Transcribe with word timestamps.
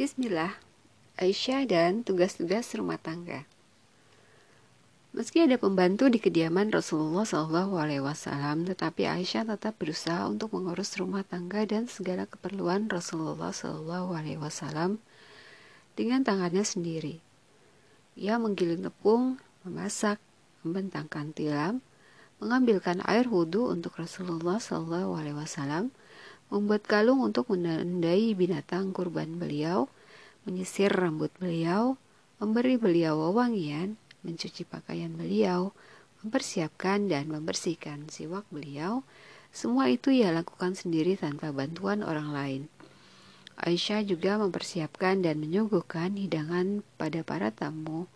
Bismillah, 0.00 0.56
Aisyah 1.20 1.68
dan 1.68 2.00
tugas-tugas 2.00 2.72
rumah 2.72 2.96
tangga. 2.96 3.44
Meski 5.12 5.44
ada 5.44 5.60
pembantu 5.60 6.08
di 6.08 6.16
kediaman 6.16 6.72
Rasulullah 6.72 7.28
SAW, 7.28 8.64
tetapi 8.64 9.04
Aisyah 9.04 9.44
tetap 9.44 9.76
berusaha 9.76 10.24
untuk 10.24 10.56
mengurus 10.56 10.96
rumah 10.96 11.20
tangga 11.20 11.68
dan 11.68 11.84
segala 11.84 12.24
keperluan 12.24 12.88
Rasulullah 12.88 13.52
SAW 13.52 14.96
dengan 16.00 16.24
tangannya 16.24 16.64
sendiri. 16.64 17.20
Ia 18.16 18.40
menggiling 18.40 18.80
tepung, 18.80 19.36
memasak, 19.68 20.16
membentangkan 20.64 21.36
tilam, 21.36 21.84
mengambilkan 22.40 23.04
air 23.04 23.28
wudhu 23.28 23.68
untuk 23.68 24.00
Rasulullah 24.00 24.64
SAW, 24.64 25.92
membuat 26.50 26.84
kalung 26.84 27.22
untuk 27.22 27.48
menandai 27.54 28.34
binatang 28.34 28.90
kurban 28.90 29.38
beliau, 29.38 29.86
menyisir 30.44 30.90
rambut 30.90 31.30
beliau, 31.38 31.94
memberi 32.42 32.74
beliau 32.76 33.16
wewangian, 33.30 33.94
mencuci 34.26 34.66
pakaian 34.66 35.14
beliau, 35.14 35.70
mempersiapkan 36.20 37.08
dan 37.08 37.30
membersihkan 37.30 38.10
siwak 38.10 38.44
beliau, 38.50 39.06
semua 39.50 39.90
itu 39.90 40.10
ia 40.12 40.30
lakukan 40.30 40.76
sendiri 40.76 41.16
tanpa 41.16 41.54
bantuan 41.54 42.02
orang 42.02 42.30
lain. 42.34 42.62
Aisyah 43.60 44.06
juga 44.06 44.40
mempersiapkan 44.40 45.20
dan 45.20 45.36
menyuguhkan 45.36 46.16
hidangan 46.16 46.80
pada 46.96 47.20
para 47.20 47.52
tamu 47.52 48.08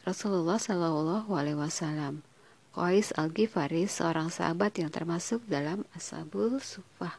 Rasulullah 0.00 0.56
Shallallahu 0.56 1.28
Alaihi 1.36 1.60
Wasallam. 1.60 2.24
Qais 2.70 3.10
Al-Ghifari, 3.18 3.90
seorang 3.90 4.30
sahabat 4.30 4.78
yang 4.78 4.94
termasuk 4.94 5.42
dalam 5.50 5.82
Ashabul 5.90 6.62
Sufah, 6.62 7.18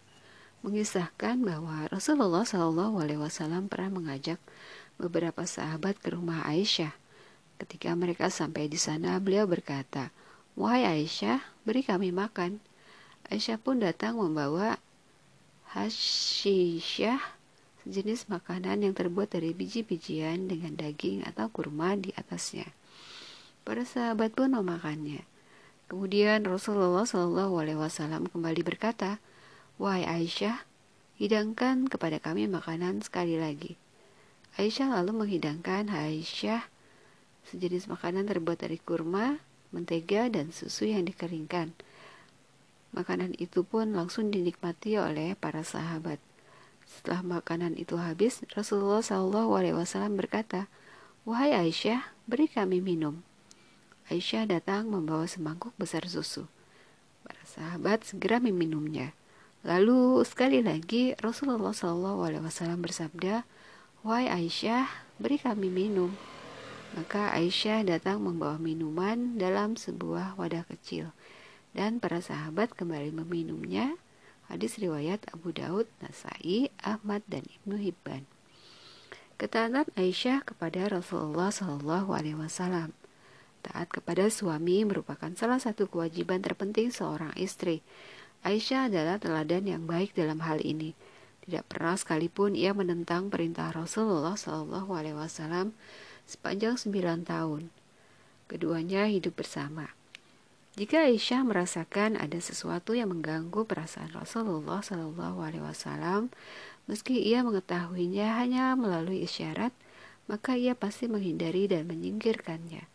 mengisahkan 0.63 1.43
bahwa 1.43 1.91
Rasulullah 1.91 2.47
Shallallahu 2.47 3.03
Alaihi 3.03 3.19
Wasallam 3.19 3.67
pernah 3.67 3.99
mengajak 3.99 4.39
beberapa 4.95 5.43
sahabat 5.43 5.99
ke 5.99 6.15
rumah 6.15 6.47
Aisyah. 6.47 6.95
Ketika 7.59 7.91
mereka 7.99 8.31
sampai 8.31 8.71
di 8.71 8.79
sana, 8.79 9.19
beliau 9.19 9.43
berkata, 9.43 10.15
Wahai 10.55 10.87
Aisyah, 10.87 11.43
beri 11.67 11.83
kami 11.83 12.15
makan. 12.15 12.63
Aisyah 13.27 13.59
pun 13.59 13.83
datang 13.83 14.23
membawa 14.23 14.79
hasyisyah, 15.75 17.19
sejenis 17.83 18.31
makanan 18.31 18.87
yang 18.87 18.95
terbuat 18.95 19.35
dari 19.35 19.51
biji-bijian 19.51 20.47
dengan 20.47 20.79
daging 20.79 21.27
atau 21.27 21.51
kurma 21.51 21.99
di 21.99 22.15
atasnya. 22.15 22.71
Para 23.67 23.83
sahabat 23.83 24.31
pun 24.31 24.55
memakannya. 24.55 25.30
Kemudian 25.91 26.47
Rasulullah 26.47 27.03
Shallallahu 27.03 27.59
Alaihi 27.59 27.75
Wasallam 27.75 28.31
kembali 28.31 28.63
berkata, 28.63 29.19
Wahai 29.75 30.07
Aisyah, 30.07 30.63
hidangkan 31.19 31.91
kepada 31.91 32.15
kami 32.15 32.47
makanan 32.47 33.03
sekali 33.03 33.35
lagi. 33.35 33.75
Aisyah 34.55 34.87
lalu 34.87 35.11
menghidangkan 35.19 35.91
Aisyah 35.91 36.63
sejenis 37.51 37.91
makanan 37.91 38.23
terbuat 38.23 38.63
dari 38.63 38.79
kurma, 38.79 39.43
mentega, 39.75 40.31
dan 40.31 40.55
susu 40.55 40.87
yang 40.87 41.03
dikeringkan. 41.03 41.75
Makanan 42.95 43.35
itu 43.35 43.67
pun 43.67 43.91
langsung 43.91 44.31
dinikmati 44.31 44.95
oleh 44.95 45.35
para 45.35 45.59
sahabat. 45.59 46.23
Setelah 46.87 47.43
makanan 47.43 47.75
itu 47.75 47.99
habis, 47.99 48.39
Rasulullah 48.55 49.03
Wasallam 49.03 50.15
berkata, 50.15 50.71
Wahai 51.27 51.51
Aisyah, 51.51 52.15
beri 52.31 52.47
kami 52.47 52.79
minum. 52.79 53.27
Aisyah 54.11 54.43
datang 54.43 54.91
membawa 54.91 55.23
semangkuk 55.23 55.71
besar 55.79 56.03
susu. 56.03 56.43
Para 57.23 57.39
sahabat 57.47 58.03
segera 58.03 58.43
meminumnya. 58.43 59.15
Lalu 59.63 60.19
sekali 60.27 60.59
lagi 60.59 61.15
Rasulullah 61.15 61.71
SAW 61.71 62.27
bersabda, 62.83 63.47
Wahai 64.03 64.27
Aisyah, 64.27 64.91
beri 65.15 65.39
kami 65.39 65.71
minum. 65.71 66.11
Maka 66.91 67.31
Aisyah 67.31 67.87
datang 67.87 68.19
membawa 68.19 68.59
minuman 68.59 69.39
dalam 69.39 69.79
sebuah 69.79 70.35
wadah 70.35 70.67
kecil. 70.67 71.15
Dan 71.71 72.03
para 72.03 72.19
sahabat 72.19 72.75
kembali 72.75 73.15
meminumnya. 73.15 73.95
Hadis 74.51 74.75
riwayat 74.75 75.23
Abu 75.31 75.55
Daud, 75.55 75.87
Nasai, 76.03 76.67
Ahmad, 76.83 77.23
dan 77.31 77.47
Ibnu 77.47 77.79
Hibban. 77.79 78.27
Ketaatan 79.39 79.87
Aisyah 79.95 80.43
kepada 80.43 80.91
Rasulullah 80.91 81.47
SAW 81.55 82.91
Taat 83.61 83.93
kepada 83.93 84.25
suami 84.33 84.81
merupakan 84.81 85.29
salah 85.37 85.61
satu 85.61 85.85
kewajiban 85.85 86.41
terpenting 86.41 86.89
seorang 86.89 87.29
istri. 87.37 87.85
Aisyah 88.41 88.89
adalah 88.89 89.21
teladan 89.21 89.69
yang 89.69 89.85
baik 89.85 90.17
dalam 90.17 90.41
hal 90.41 90.57
ini. 90.65 90.97
Tidak 91.45 91.65
pernah 91.69 91.93
sekalipun 91.93 92.57
ia 92.57 92.73
menentang 92.73 93.29
perintah 93.29 93.69
Rasulullah 93.69 94.33
SAW 94.33 95.73
sepanjang 96.25 96.77
sembilan 96.77 97.21
tahun. 97.21 97.69
Keduanya 98.49 99.05
hidup 99.09 99.37
bersama. 99.37 99.93
Jika 100.71 101.03
Aisyah 101.05 101.43
merasakan 101.43 102.15
ada 102.15 102.39
sesuatu 102.39 102.95
yang 102.95 103.11
mengganggu 103.11 103.67
perasaan 103.67 104.15
Rasulullah 104.15 104.79
SAW, 104.79 106.31
meski 106.87 107.15
ia 107.21 107.43
mengetahuinya 107.43 108.39
hanya 108.39 108.73
melalui 108.79 109.27
isyarat, 109.27 109.75
maka 110.31 110.55
ia 110.55 110.71
pasti 110.71 111.11
menghindari 111.11 111.67
dan 111.67 111.91
menyingkirkannya. 111.91 112.90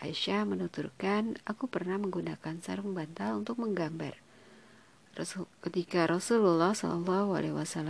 Aisyah 0.00 0.48
menuturkan, 0.48 1.36
aku 1.44 1.68
pernah 1.68 2.00
menggunakan 2.00 2.56
sarung 2.64 2.96
bantal 2.96 3.44
untuk 3.44 3.60
menggambar. 3.60 4.16
Ketika 5.60 6.08
Rasulullah 6.08 6.72
Shallallahu 6.72 7.36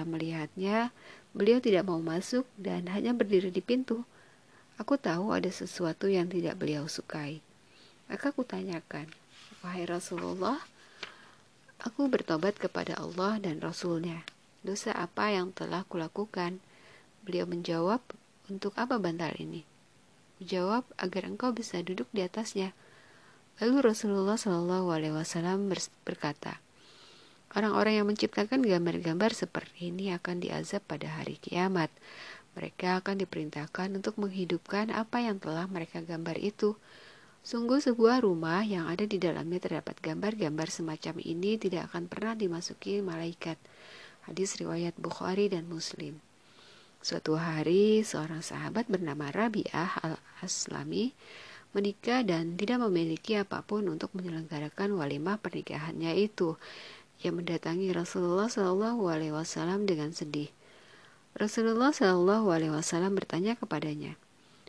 melihatnya, 0.02 0.90
beliau 1.30 1.62
tidak 1.62 1.86
mau 1.86 2.02
masuk 2.02 2.42
dan 2.58 2.90
hanya 2.90 3.14
berdiri 3.14 3.54
di 3.54 3.62
pintu. 3.62 4.02
Aku 4.74 4.98
tahu 4.98 5.30
ada 5.30 5.46
sesuatu 5.46 6.10
yang 6.10 6.26
tidak 6.26 6.58
beliau 6.58 6.90
sukai. 6.90 7.38
Maka 8.10 8.34
aku 8.34 8.42
tanyakan, 8.42 9.06
wahai 9.62 9.86
Rasulullah, 9.86 10.58
aku 11.78 12.10
bertobat 12.10 12.58
kepada 12.58 12.98
Allah 12.98 13.38
dan 13.38 13.62
Rasulnya. 13.62 14.26
Dosa 14.66 14.90
apa 14.98 15.30
yang 15.30 15.54
telah 15.54 15.86
kulakukan? 15.86 16.58
Beliau 17.22 17.46
menjawab, 17.46 18.02
untuk 18.50 18.74
apa 18.74 18.98
bantal 18.98 19.30
ini? 19.38 19.69
Jawab 20.40 20.88
agar 20.96 21.28
engkau 21.28 21.52
bisa 21.52 21.84
duduk 21.84 22.08
di 22.16 22.24
atasnya. 22.24 22.72
Lalu 23.60 23.92
Rasulullah 23.92 24.40
Shallallahu 24.40 24.88
Alaihi 24.88 25.12
Wasallam 25.12 25.68
berkata, 26.08 26.64
orang-orang 27.52 28.00
yang 28.00 28.08
menciptakan 28.08 28.64
gambar-gambar 28.64 29.36
seperti 29.36 29.92
ini 29.92 30.16
akan 30.16 30.40
diazab 30.40 30.80
pada 30.88 31.12
hari 31.12 31.36
kiamat. 31.36 31.92
Mereka 32.56 33.04
akan 33.04 33.20
diperintahkan 33.20 34.00
untuk 34.00 34.16
menghidupkan 34.16 34.88
apa 34.88 35.20
yang 35.20 35.36
telah 35.36 35.68
mereka 35.68 36.00
gambar 36.00 36.40
itu. 36.40 36.72
Sungguh 37.44 37.84
sebuah 37.84 38.24
rumah 38.24 38.64
yang 38.64 38.88
ada 38.88 39.04
di 39.04 39.20
dalamnya 39.20 39.60
terdapat 39.60 40.00
gambar-gambar 40.00 40.72
semacam 40.72 41.20
ini 41.20 41.60
tidak 41.60 41.92
akan 41.92 42.08
pernah 42.08 42.32
dimasuki 42.32 43.04
malaikat. 43.04 43.60
Hadis 44.24 44.56
riwayat 44.56 44.96
Bukhari 44.96 45.52
dan 45.52 45.68
Muslim. 45.68 46.16
Suatu 47.00 47.40
hari, 47.40 48.04
seorang 48.04 48.44
sahabat 48.44 48.84
bernama 48.84 49.32
Rabi'ah 49.32 50.04
al-Aslami 50.04 51.16
menikah 51.72 52.20
dan 52.26 52.60
tidak 52.60 52.82
memiliki 52.84 53.40
apa 53.40 53.64
pun 53.64 53.88
untuk 53.88 54.12
menyelenggarakan 54.12 55.00
walimah 55.00 55.40
pernikahannya 55.40 56.12
itu. 56.20 56.60
Ia 57.24 57.32
mendatangi 57.32 57.88
Rasulullah 57.96 58.52
Wasallam 59.32 59.88
dengan 59.88 60.12
sedih. 60.12 60.52
Rasulullah 61.32 61.88
Wasallam 61.96 63.16
bertanya 63.16 63.56
kepadanya, 63.56 64.20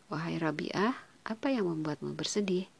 wahai 0.08 0.40
Rabi'ah, 0.40 0.96
apa 1.28 1.48
yang 1.52 1.68
membuatmu 1.68 2.16
bersedih? 2.16 2.72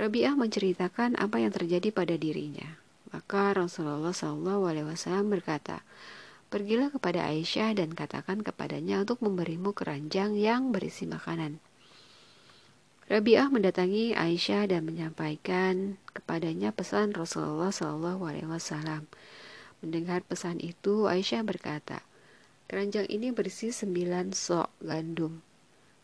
Rabi'ah 0.00 0.32
menceritakan 0.32 1.20
apa 1.20 1.44
yang 1.44 1.52
terjadi 1.52 1.92
pada 1.92 2.16
dirinya. 2.16 2.80
Maka 3.12 3.52
Rasulullah 3.52 4.16
Wasallam 4.16 5.28
berkata, 5.28 5.84
Pergilah 6.46 6.94
kepada 6.94 7.26
Aisyah 7.26 7.74
dan 7.74 7.90
katakan 7.90 8.38
kepadanya 8.38 9.02
untuk 9.02 9.18
memberimu 9.18 9.74
keranjang 9.74 10.38
yang 10.38 10.70
berisi 10.70 11.02
makanan. 11.02 11.58
Rabi'ah 13.10 13.50
mendatangi 13.50 14.14
Aisyah 14.14 14.70
dan 14.70 14.86
menyampaikan 14.86 15.98
kepadanya 16.14 16.70
pesan 16.70 17.14
Rasulullah 17.14 17.74
SAW. 17.74 19.06
Mendengar 19.82 20.22
pesan 20.22 20.62
itu, 20.62 21.10
Aisyah 21.10 21.42
berkata, 21.42 22.02
Keranjang 22.66 23.06
ini 23.10 23.30
berisi 23.30 23.70
sembilan 23.70 24.34
sok 24.34 24.82
gandum. 24.82 25.38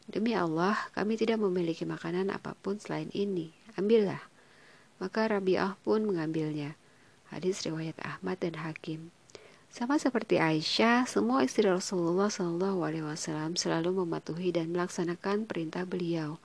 Demi 0.07 0.35
Allah, 0.35 0.75
kami 0.95 1.19
tidak 1.19 1.39
memiliki 1.39 1.87
makanan 1.87 2.35
apa 2.35 2.59
pun 2.59 2.79
selain 2.83 3.11
ini. 3.15 3.51
Ambillah. 3.79 4.23
Maka 4.99 5.27
Rabi'ah 5.27 5.79
pun 5.83 6.03
mengambilnya. 6.03 6.75
Hadis 7.31 7.63
riwayat 7.67 7.99
Ahmad 8.03 8.39
dan 8.43 8.59
Hakim. 8.63 9.11
Sama 9.73 9.97
seperti 9.97 10.37
Aisyah, 10.37 11.09
semua 11.09 11.41
istri 11.49 11.65
Rasulullah 11.65 12.29
Wasallam 12.29 13.57
selalu 13.57 14.05
mematuhi 14.05 14.53
dan 14.53 14.69
melaksanakan 14.69 15.49
perintah 15.49 15.89
beliau. 15.89 16.37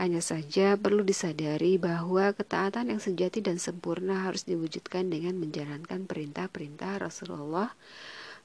Hanya 0.00 0.24
saja 0.24 0.72
perlu 0.80 1.04
disadari 1.04 1.76
bahwa 1.76 2.32
ketaatan 2.32 2.88
yang 2.88 3.04
sejati 3.04 3.44
dan 3.44 3.60
sempurna 3.60 4.24
harus 4.24 4.48
diwujudkan 4.48 5.12
dengan 5.12 5.36
menjalankan 5.36 6.08
perintah-perintah 6.08 7.04
Rasulullah 7.04 7.76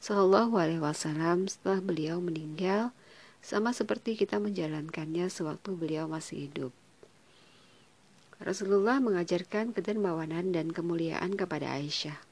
Wasallam 0.04 1.48
setelah 1.48 1.80
beliau 1.80 2.19
meninggal, 2.19 2.92
sama 3.39 3.71
seperti 3.71 4.19
kita 4.19 4.36
menjalankannya 4.36 5.31
sewaktu 5.31 5.80
beliau 5.80 6.12
masih 6.12 6.51
hidup. 6.51 6.75
Rasulullah 8.44 9.00
mengajarkan 9.00 9.71
kedermawanan 9.71 10.51
dan 10.51 10.75
kemuliaan 10.75 11.39
kepada 11.39 11.71
Aisyah. 11.71 12.29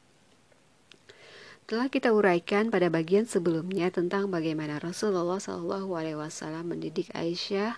Telah 1.67 1.91
kita 1.91 2.15
uraikan 2.15 2.71
pada 2.71 2.87
bagian 2.87 3.27
sebelumnya 3.27 3.91
tentang 3.91 4.31
bagaimana 4.31 4.79
Rasulullah 4.79 5.35
Shallallahu 5.35 5.99
Alaihi 5.99 6.15
Wasallam 6.15 6.71
mendidik 6.71 7.11
Aisyah 7.11 7.75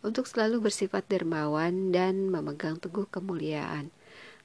untuk 0.00 0.24
selalu 0.24 0.64
bersifat 0.64 1.04
dermawan 1.04 1.92
dan 1.92 2.32
memegang 2.32 2.80
teguh 2.80 3.04
kemuliaan. 3.12 3.92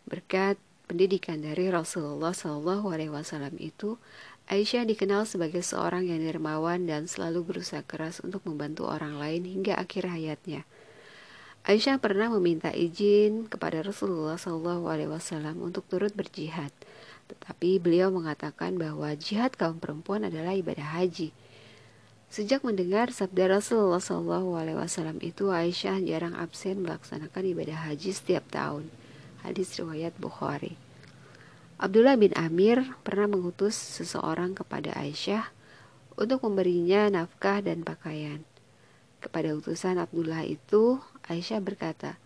Berkat 0.03 0.59
pendidikan 0.91 1.39
dari 1.39 1.71
Rasulullah 1.71 2.35
Shallallahu 2.35 2.91
Alaihi 2.91 3.15
Wasallam 3.15 3.55
itu, 3.63 3.95
Aisyah 4.51 4.83
dikenal 4.83 5.23
sebagai 5.23 5.63
seorang 5.63 6.11
yang 6.11 6.19
dermawan 6.27 6.83
dan 6.83 7.07
selalu 7.07 7.47
berusaha 7.47 7.87
keras 7.87 8.19
untuk 8.19 8.43
membantu 8.43 8.91
orang 8.91 9.15
lain 9.15 9.47
hingga 9.47 9.79
akhir 9.79 10.11
hayatnya. 10.11 10.67
Aisyah 11.63 11.95
pernah 12.03 12.27
meminta 12.27 12.75
izin 12.75 13.47
kepada 13.47 13.87
Rasulullah 13.87 14.35
Shallallahu 14.35 14.91
Alaihi 14.91 15.15
Wasallam 15.15 15.63
untuk 15.63 15.87
turut 15.87 16.11
berjihad. 16.11 16.75
Tetapi 17.31 17.79
beliau 17.79 18.11
mengatakan 18.11 18.75
bahwa 18.75 19.15
jihad 19.15 19.55
kaum 19.55 19.79
perempuan 19.79 20.27
adalah 20.27 20.51
ibadah 20.51 20.99
haji. 20.99 21.31
Sejak 22.31 22.63
mendengar 22.63 23.11
sabda 23.11 23.59
Rasulullah 23.59 23.99
Wasallam 24.75 25.19
itu, 25.19 25.51
Aisyah 25.51 25.99
jarang 26.03 26.35
absen 26.35 26.79
melaksanakan 26.79 27.43
ibadah 27.43 27.91
haji 27.91 28.11
setiap 28.11 28.47
tahun. 28.51 28.87
Hadis 29.43 29.75
riwayat 29.75 30.15
Bukhari. 30.15 30.79
Abdullah 31.81 32.15
bin 32.15 32.31
Amir 32.37 32.87
pernah 33.01 33.25
mengutus 33.25 33.73
seseorang 33.73 34.53
kepada 34.53 34.93
Aisyah 34.95 35.49
untuk 36.13 36.45
memberinya 36.45 37.09
nafkah 37.09 37.59
dan 37.59 37.81
pakaian. 37.81 38.45
Kepada 39.17 39.51
utusan 39.57 39.97
Abdullah 39.97 40.45
itu, 40.45 41.01
Aisyah 41.25 41.57
berkata, 41.57 42.21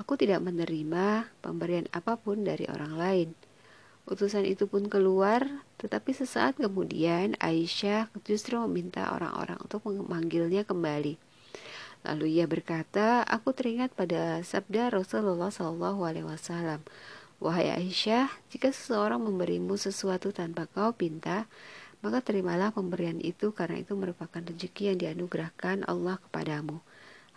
"Aku 0.00 0.16
tidak 0.16 0.40
menerima 0.40 1.28
pemberian 1.44 1.84
apa 1.92 2.16
pun 2.16 2.42
dari 2.48 2.64
orang 2.66 2.96
lain." 2.96 3.28
Utusan 4.04 4.44
itu 4.44 4.68
pun 4.68 4.84
keluar, 4.92 5.64
tetapi 5.80 6.12
sesaat 6.12 6.60
kemudian 6.60 7.40
Aisyah 7.40 8.12
justru 8.28 8.60
meminta 8.68 9.08
orang-orang 9.16 9.56
untuk 9.64 9.80
memanggilnya 9.88 10.68
kembali. 10.68 11.16
Lalu 12.04 12.36
ia 12.36 12.44
berkata, 12.44 13.24
"Aku 13.24 13.56
teringat 13.56 13.96
pada 13.96 14.44
sabda 14.44 14.92
Rasulullah 14.92 15.48
Wasallam, 15.48 16.84
wahai 17.40 17.72
Aisyah, 17.72 18.28
jika 18.52 18.68
seseorang 18.68 19.24
memberimu 19.24 19.80
sesuatu 19.80 20.36
tanpa 20.36 20.68
kau 20.68 20.92
pinta, 20.92 21.48
maka 22.04 22.20
terimalah 22.20 22.76
pemberian 22.76 23.16
itu 23.24 23.56
karena 23.56 23.80
itu 23.80 23.96
merupakan 23.96 24.44
rezeki 24.44 24.92
yang 24.92 24.98
dianugerahkan 25.00 25.88
Allah 25.88 26.20
kepadamu." 26.28 26.84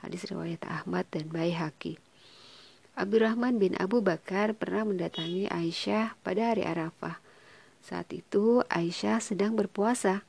Hadis 0.03 0.27
riwayat 0.27 0.67
Ahmad 0.67 1.07
dan 1.15 1.31
Baihaqi. 1.31 2.06
Abdurrahman 2.97 3.61
bin 3.61 3.77
Abu 3.77 4.01
Bakar 4.01 4.57
pernah 4.57 4.81
mendatangi 4.81 5.45
Aisyah 5.53 6.17
pada 6.25 6.49
hari 6.49 6.65
Arafah. 6.65 7.21
Saat 7.85 8.09
itu 8.09 8.65
Aisyah 8.73 9.21
sedang 9.21 9.53
berpuasa. 9.53 10.25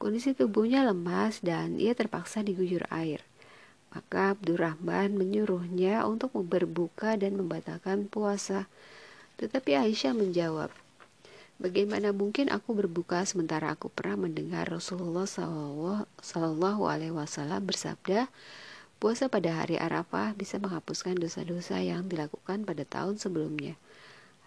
Kondisi 0.00 0.32
tubuhnya 0.32 0.88
lemas 0.88 1.44
dan 1.44 1.76
ia 1.76 1.92
terpaksa 1.92 2.40
diguyur 2.40 2.88
air. 2.88 3.20
Maka 3.92 4.32
Abdurrahman 4.32 5.20
menyuruhnya 5.20 6.08
untuk 6.08 6.32
berbuka 6.32 7.20
dan 7.20 7.36
membatalkan 7.36 8.08
puasa. 8.08 8.72
Tetapi 9.36 9.76
Aisyah 9.76 10.16
menjawab, 10.16 10.72
Bagaimana 11.60 12.16
mungkin 12.16 12.48
aku 12.48 12.72
berbuka 12.72 13.20
sementara 13.28 13.74
aku 13.74 13.92
pernah 13.92 14.30
mendengar 14.30 14.64
Rasulullah 14.70 15.26
Wasallam 17.12 17.66
bersabda, 17.66 18.30
Puasa 18.98 19.30
pada 19.30 19.62
hari 19.62 19.78
Arafah 19.78 20.34
bisa 20.34 20.58
menghapuskan 20.58 21.14
dosa-dosa 21.14 21.78
yang 21.78 22.10
dilakukan 22.10 22.66
pada 22.66 22.82
tahun 22.82 23.14
sebelumnya. 23.14 23.78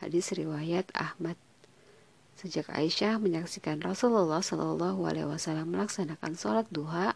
Hadis 0.04 0.36
riwayat 0.36 0.92
Ahmad. 0.92 1.40
Sejak 2.36 2.68
Aisyah 2.68 3.16
menyaksikan 3.16 3.80
Rasulullah 3.80 4.44
Shallallahu 4.44 5.08
Alaihi 5.08 5.24
Wasallam 5.24 5.72
melaksanakan 5.72 6.36
sholat 6.36 6.68
duha, 6.68 7.16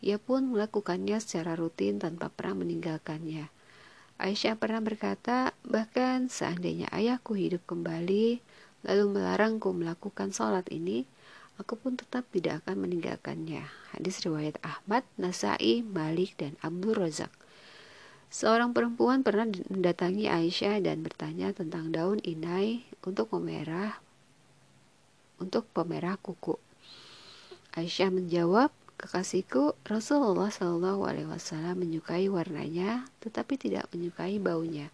ia 0.00 0.16
pun 0.16 0.56
melakukannya 0.56 1.20
secara 1.20 1.52
rutin 1.52 2.00
tanpa 2.00 2.32
pernah 2.32 2.64
meninggalkannya. 2.64 3.52
Aisyah 4.16 4.56
pernah 4.56 4.80
berkata, 4.80 5.52
bahkan 5.68 6.32
seandainya 6.32 6.88
ayahku 6.96 7.36
hidup 7.36 7.60
kembali, 7.68 8.40
lalu 8.88 9.04
melarangku 9.20 9.68
melakukan 9.76 10.32
sholat 10.32 10.64
ini, 10.72 11.04
aku 11.60 11.76
pun 11.76 12.00
tetap 12.00 12.24
tidak 12.32 12.64
akan 12.64 12.88
meninggalkannya. 12.88 13.68
Hadis 13.92 14.24
riwayat 14.24 14.56
Ahmad, 14.64 15.04
Nasai, 15.20 15.84
Malik, 15.84 16.40
dan 16.40 16.56
Abdul 16.64 16.96
Razak. 16.96 17.28
Seorang 18.32 18.72
perempuan 18.72 19.20
pernah 19.20 19.44
mendatangi 19.68 20.32
Aisyah 20.32 20.80
dan 20.80 21.04
bertanya 21.04 21.52
tentang 21.52 21.92
daun 21.92 22.24
inai 22.24 22.88
untuk 23.04 23.28
memerah 23.36 24.00
untuk 25.40 25.64
pemerah 25.72 26.20
kuku. 26.20 26.54
Aisyah 27.74 28.12
menjawab, 28.12 28.70
kekasihku 29.00 29.72
Rasulullah 29.88 30.52
Shallallahu 30.52 31.08
Alaihi 31.08 31.28
Wasallam 31.32 31.80
menyukai 31.80 32.28
warnanya, 32.28 33.08
tetapi 33.24 33.56
tidak 33.56 33.88
menyukai 33.96 34.36
baunya. 34.36 34.92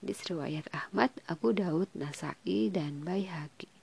Hadis 0.00 0.24
riwayat 0.24 0.66
Ahmad, 0.72 1.12
Abu 1.28 1.52
Daud, 1.52 1.92
Nasai, 1.92 2.72
dan 2.72 3.04
Baihaqi. 3.04 3.75